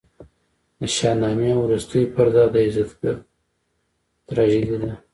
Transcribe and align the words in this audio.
د 0.79 0.81
شاهنامې 0.95 1.51
وروستۍ 1.57 2.03
پرده 2.13 2.43
د 2.53 2.55
یزدګُرد 2.67 3.21
تراژیدي 4.27 4.77
ده. 4.83 4.91